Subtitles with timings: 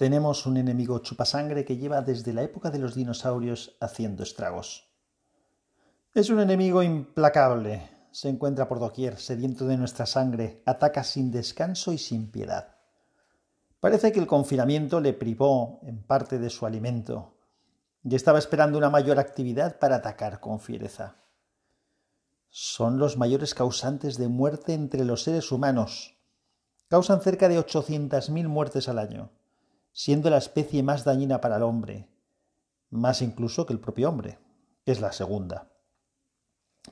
[0.00, 4.88] Tenemos un enemigo chupasangre que lleva desde la época de los dinosaurios haciendo estragos.
[6.14, 7.86] Es un enemigo implacable.
[8.10, 12.76] Se encuentra por doquier, sediento de nuestra sangre, ataca sin descanso y sin piedad.
[13.78, 17.36] Parece que el confinamiento le privó en parte de su alimento
[18.02, 21.16] y estaba esperando una mayor actividad para atacar con fiereza.
[22.48, 26.16] Son los mayores causantes de muerte entre los seres humanos.
[26.88, 29.30] Causan cerca de 800.000 muertes al año
[29.92, 32.08] siendo la especie más dañina para el hombre,
[32.90, 34.38] más incluso que el propio hombre,
[34.84, 35.70] que es la segunda.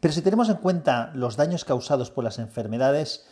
[0.00, 3.26] Pero si tenemos en cuenta los daños causados por las enfermedades,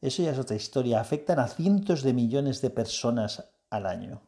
[0.00, 4.22] eso ya es otra historia, afectan a cientos de millones de personas al año.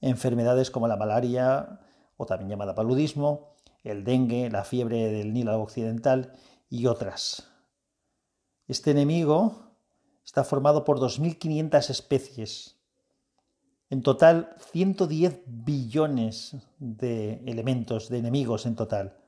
[0.00, 1.80] Enfermedades como la malaria,
[2.16, 6.32] o también llamada paludismo, el dengue, la fiebre del Nilo Occidental
[6.70, 7.48] y otras.
[8.68, 9.74] Este enemigo
[10.24, 12.76] está formado por 2.500 especies,
[13.92, 19.18] en total, 110 billones de elementos, de enemigos en total.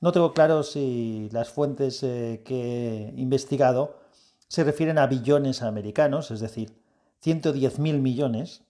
[0.00, 4.00] No tengo claro si las fuentes eh, que he investigado
[4.48, 6.76] se refieren a billones americanos, es decir,
[7.22, 8.64] 110.000 millones,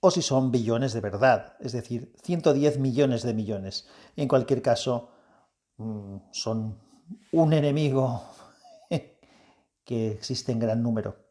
[0.00, 3.86] o si son billones de verdad, es decir, 110 millones de millones.
[4.16, 5.10] En cualquier caso,
[5.76, 6.80] mm, son
[7.30, 8.24] un enemigo
[9.84, 11.23] que existe en gran número.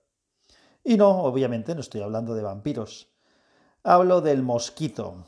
[0.83, 3.09] Y no, obviamente no estoy hablando de vampiros.
[3.83, 5.25] Hablo del mosquito.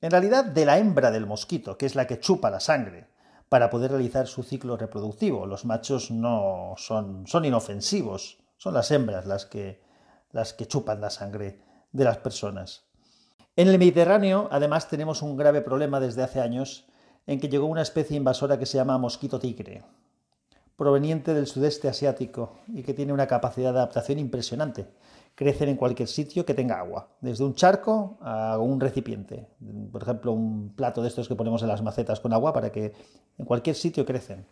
[0.00, 3.08] En realidad de la hembra del mosquito, que es la que chupa la sangre
[3.48, 5.46] para poder realizar su ciclo reproductivo.
[5.46, 9.82] Los machos no son, son inofensivos, son las hembras las que,
[10.32, 12.84] las que chupan la sangre de las personas.
[13.54, 16.86] En el Mediterráneo, además, tenemos un grave problema desde hace años
[17.26, 19.84] en que llegó una especie invasora que se llama mosquito tigre
[20.76, 24.86] proveniente del sudeste asiático y que tiene una capacidad de adaptación impresionante.
[25.34, 29.48] Crecen en cualquier sitio que tenga agua, desde un charco a un recipiente.
[29.90, 32.92] Por ejemplo, un plato de estos que ponemos en las macetas con agua para que
[33.38, 34.46] en cualquier sitio crecen.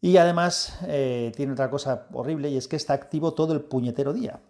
[0.00, 4.12] Y además eh, tiene otra cosa horrible y es que está activo todo el puñetero
[4.12, 4.40] día.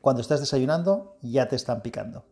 [0.00, 2.24] Cuando estás desayunando ya te están picando.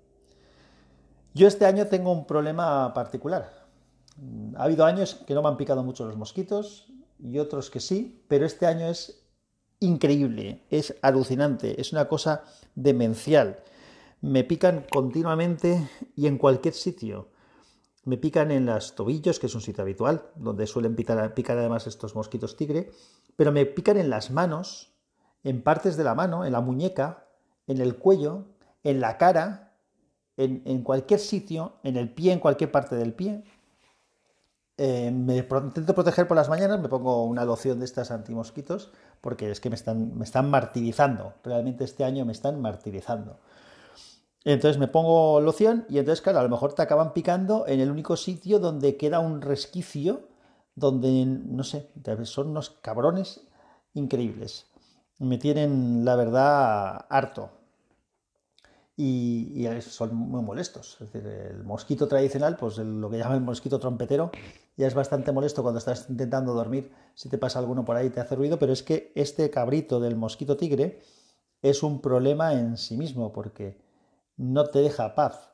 [1.35, 3.67] Yo este año tengo un problema particular.
[4.57, 8.23] Ha habido años que no me han picado mucho los mosquitos, y otros que sí,
[8.29, 9.27] pero este año es
[9.81, 12.45] increíble, es alucinante, es una cosa
[12.75, 13.59] demencial.
[14.21, 17.29] Me pican continuamente y en cualquier sitio.
[18.05, 22.15] Me pican en los tobillos, que es un sitio habitual, donde suelen picar, además estos
[22.15, 22.91] mosquitos tigre,
[23.35, 24.95] pero me pican en las manos,
[25.43, 27.29] en partes de la mano, en la muñeca,
[27.67, 28.47] en el cuello,
[28.85, 29.77] en la cara,
[30.37, 33.43] en cualquier sitio, en el pie, en cualquier parte del pie.
[34.79, 38.91] Eh, me intento proteger por las mañanas, me pongo una loción de estas antimosquitos,
[39.23, 41.35] porque es que me están, me están martirizando.
[41.43, 43.39] Realmente este año me están martirizando.
[44.45, 47.91] Entonces me pongo loción y entonces, claro, a lo mejor te acaban picando en el
[47.91, 50.29] único sitio donde queda un resquicio,
[50.75, 51.91] donde, no sé,
[52.25, 53.41] son unos cabrones
[53.95, 54.67] increíbles.
[55.19, 57.51] Me tienen, la verdad, harto
[58.97, 60.97] y, son muy molestos.
[61.01, 64.31] Es decir, el mosquito tradicional, pues lo que llaman el mosquito trompetero,
[64.77, 68.11] ya es bastante molesto cuando estás intentando dormir, si te pasa alguno por ahí y
[68.11, 71.01] te hace ruido, pero es que este cabrito del mosquito tigre
[71.63, 73.79] es un problema en sí mismo, porque
[74.37, 75.51] no te deja paz.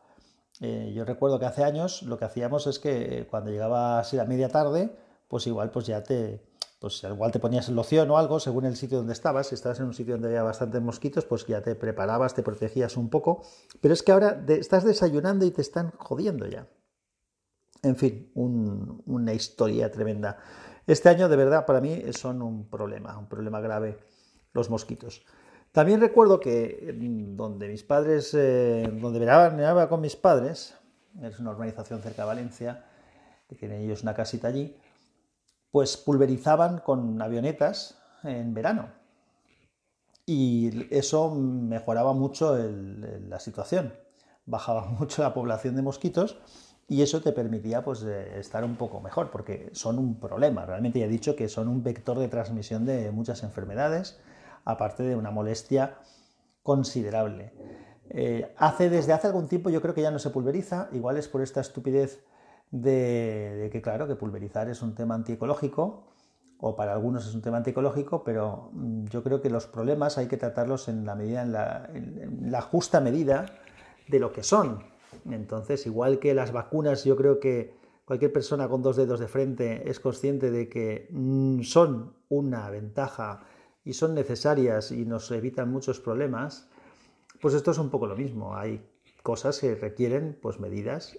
[0.61, 4.25] Eh, yo recuerdo que hace años lo que hacíamos es que cuando llegaba así a
[4.25, 4.97] media tarde,
[5.29, 6.43] pues igual pues ya te,
[6.79, 9.47] pues igual te ponías loción o algo según el sitio donde estabas.
[9.47, 12.97] Si estabas en un sitio donde había bastantes mosquitos, pues ya te preparabas, te protegías
[12.97, 13.43] un poco.
[13.81, 16.67] Pero es que ahora estás desayunando y te están jodiendo ya.
[17.83, 20.39] En fin, una historia tremenda.
[20.87, 23.99] Este año, de verdad, para mí son un problema, un problema grave
[24.53, 25.25] los mosquitos.
[25.73, 30.75] También recuerdo que mm, donde mis padres, eh, donde veranaba con mis padres,
[31.23, 32.85] es una organización cerca de Valencia,
[33.49, 34.77] que tienen ellos una casita allí,
[35.73, 38.91] pues pulverizaban con avionetas en verano.
[40.25, 43.93] Y eso mejoraba mucho la situación,
[44.47, 46.39] bajaba mucho la población de mosquitos
[46.89, 50.67] y eso te permitía pues, estar un poco mejor, porque son un problema.
[50.67, 54.21] Realmente ya he dicho que son un vector de transmisión de muchas enfermedades,
[54.65, 55.99] aparte de una molestia
[56.63, 57.53] considerable.
[58.11, 61.29] Eh, hace, desde hace algún tiempo yo creo que ya no se pulveriza, igual es
[61.29, 62.23] por esta estupidez
[62.71, 66.09] de, que, claro, que pulverizar es un tema antiecológico,
[66.59, 70.27] o para algunos es un tema antiecológico, pero mm, yo creo que los problemas hay
[70.27, 73.47] que tratarlos en la medida, en la, justa medida
[74.09, 74.92] de lo que son.
[75.31, 77.75] Entonces, igual que las vacunas, yo creo que
[78.05, 83.47] cualquier persona con dos dedos de frente es consciente de que mm, son una ventaja
[83.85, 86.69] y son necesarias y nos evitan muchos problemas,
[87.41, 88.55] Pues esto es un poco lo mismo.
[88.55, 88.81] Hay
[89.23, 91.19] cosas que requieren pues, medidas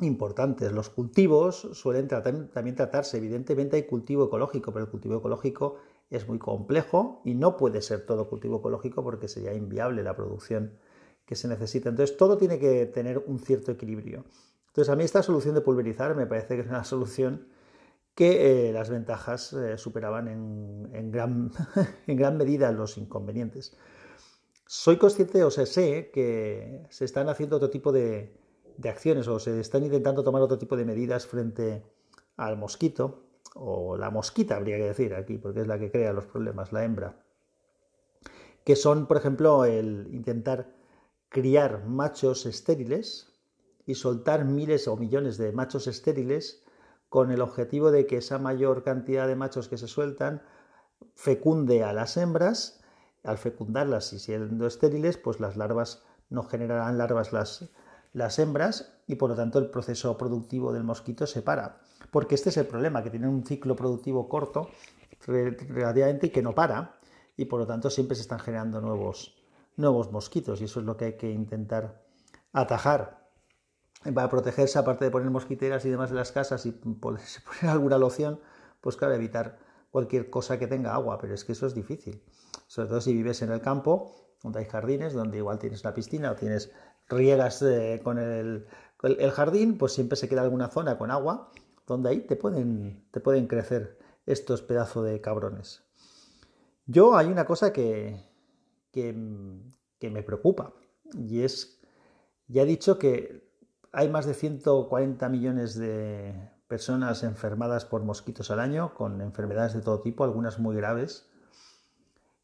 [0.00, 0.72] importantes.
[0.72, 3.18] Los cultivos suelen también tratarse.
[3.18, 5.78] Evidentemente hay cultivo ecológico, pero el cultivo ecológico
[6.10, 10.78] es muy complejo y no puede ser todo cultivo ecológico porque sería inviable la producción
[11.30, 11.90] que se necesita.
[11.90, 14.24] Entonces todo tiene que tener un cierto equilibrio.
[14.66, 17.46] Entonces a mí esta solución de pulverizar me parece que es una solución
[18.16, 21.52] que eh, las ventajas eh, superaban en, gran,
[22.08, 23.76] en gran medida los inconvenientes.
[24.66, 28.34] Soy consciente, o sea, sé que se están haciendo otro tipo de
[28.82, 31.84] acciones o se están intentando tomar otro tipo de medidas frente
[32.36, 33.22] al mosquito,
[33.54, 36.84] o la mosquita habría que decir aquí, porque es la que crea los problemas, la
[36.84, 37.22] hembra,
[38.64, 40.79] que son, por ejemplo, el intentar
[41.30, 43.32] criar machos estériles
[43.86, 46.62] y soltar miles o millones de machos estériles
[47.08, 50.42] con el objetivo de que esa mayor cantidad de machos que se sueltan
[51.14, 52.80] fecunde a las hembras.
[53.22, 57.68] Al fecundarlas y siendo estériles, pues las larvas no generarán larvas las,
[58.12, 61.80] las hembras y por lo tanto el proceso productivo del mosquito se para.
[62.10, 64.70] Porque este es el problema, que tiene un ciclo productivo corto
[65.26, 66.96] relativamente y que no para
[67.36, 69.34] y por lo tanto siempre se están generando nuevos,
[69.80, 72.04] nuevos mosquitos y eso es lo que hay que intentar
[72.52, 73.28] atajar.
[74.14, 77.20] Para protegerse, aparte de poner mosquiteras y demás de las casas y poner
[77.62, 78.40] alguna loción,
[78.80, 79.58] pues claro, evitar
[79.90, 82.22] cualquier cosa que tenga agua, pero es que eso es difícil.
[82.66, 86.30] Sobre todo si vives en el campo, donde hay jardines, donde igual tienes una piscina
[86.30, 86.72] o tienes
[87.08, 88.66] riegas eh, con el,
[89.32, 91.50] jardín, pues siempre se queda alguna zona con agua
[91.86, 95.82] donde ahí te pueden, te pueden crecer estos pedazos de cabrones.
[96.86, 98.29] Yo hay una cosa que,
[98.92, 100.72] que, me preocupa
[101.12, 101.80] y es,
[102.48, 103.48] ya he dicho que
[103.92, 106.34] hay más de 140 millones de
[106.68, 111.28] personas enfermadas por mosquitos al año, con enfermedades de todo tipo, algunas muy graves.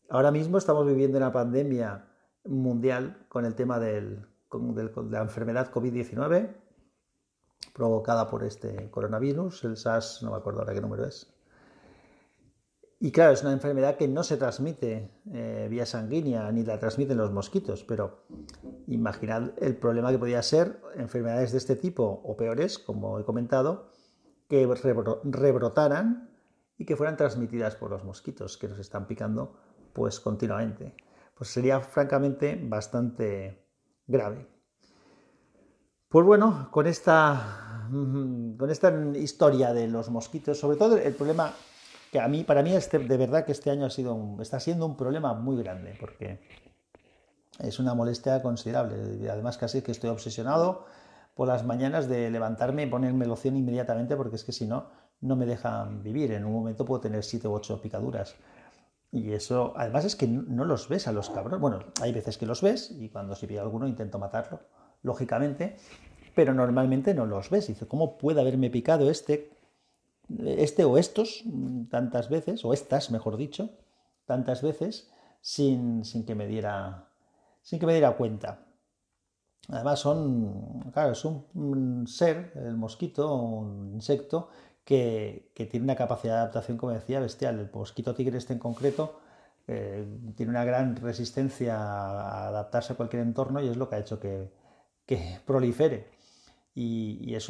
[0.08, 2.06] Ahora mismo estamos viviendo una pandemia
[2.44, 6.54] mundial con el tema del de la enfermedad COVID-19
[7.74, 11.35] provocada por este coronavirus, el SARS, no me acuerdo ahora qué número es.
[12.98, 17.18] Y claro, es una enfermedad que no se transmite eh, vía sanguínea ni la transmiten
[17.18, 18.24] los mosquitos, pero
[18.86, 23.90] imaginad el problema que podía ser enfermedades de este tipo o peores, como he comentado,
[24.48, 24.66] que
[25.24, 26.30] rebrotaran
[26.78, 29.56] y que fueran transmitidas por los mosquitos que nos están picando
[29.92, 30.94] pues continuamente.
[31.34, 33.66] Pues sería francamente bastante
[34.06, 34.48] grave.
[36.08, 41.52] Pues bueno, con esta, con esta historia de los mosquitos, sobre todo el problema
[42.16, 44.86] que a mí, para mí, este, de verdad que este año ha sido está siendo
[44.86, 46.40] un problema muy grande, porque
[47.58, 48.96] es una molestia considerable.
[49.30, 50.86] Además, casi que estoy obsesionado
[51.34, 54.86] por las mañanas de levantarme y ponerme loción inmediatamente, porque es que si no,
[55.20, 56.32] no me dejan vivir.
[56.32, 58.34] En un momento puedo tener siete u ocho picaduras.
[59.12, 61.60] Y eso, además es que no los ves a los cabrones.
[61.60, 64.60] Bueno, hay veces que los ves y cuando se pilla alguno intento matarlo,
[65.02, 65.76] lógicamente,
[66.34, 67.66] pero normalmente no los ves.
[67.66, 69.50] Dice, ¿cómo puede haberme picado este,
[70.44, 71.44] este o estos
[71.90, 73.70] tantas veces, o estas, mejor dicho,
[74.24, 77.08] tantas veces, sin, sin que me diera,
[77.62, 78.60] sin que me diera cuenta?
[79.68, 84.48] Además son, claro, es un ser, el mosquito, un insecto,
[84.86, 87.58] que, tiene una capacidad de adaptación, como decía, bestial.
[87.58, 89.18] El mosquito tigre este en concreto
[89.66, 90.06] eh,
[90.36, 94.20] tiene una gran resistencia a adaptarse a cualquier entorno y es lo que ha hecho
[94.20, 94.50] que,
[95.46, 96.08] prolifere.
[96.74, 97.48] Y, es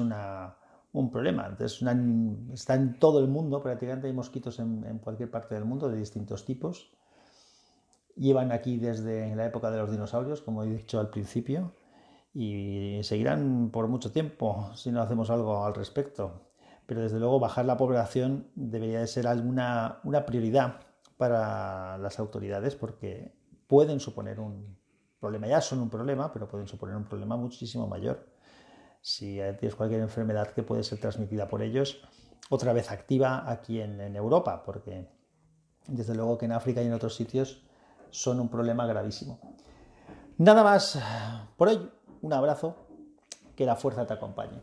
[1.01, 1.47] un problema.
[1.47, 1.83] Entonces,
[2.53, 6.45] está en todo el mundo, prácticamente hay mosquitos en, cualquier parte del mundo de distintos
[6.45, 6.93] tipos.
[8.17, 11.75] Llevan aquí desde la época de los dinosaurios, como he dicho al principio,
[12.33, 16.47] y seguirán por mucho tiempo si no hacemos algo al respecto
[16.87, 20.81] pero desde luego bajar la población debería de ser alguna una prioridad
[21.17, 23.35] para las autoridades porque
[23.67, 24.77] pueden suponer un
[25.19, 28.27] problema, ya son un problema, pero pueden suponer un problema muchísimo mayor.
[29.09, 32.03] Si tienes cualquier enfermedad que puede ser transmitida por ellos,
[32.51, 35.07] otra vez activa aquí en, en Europa, porque
[35.87, 37.63] desde luego que en África y en otros sitios
[38.11, 39.39] son un problema gravísimo.
[40.39, 40.99] Nada más
[41.57, 41.89] por hoy,
[42.21, 42.75] un abrazo,
[43.55, 44.61] que la fuerza te acompañe.